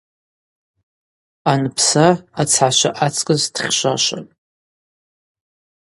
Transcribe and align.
Анпса 1.51 2.07
ацхӏашвы 2.41 2.89
ацкӏыс 3.05 3.43
дхьшвашвапӏ. 3.53 4.33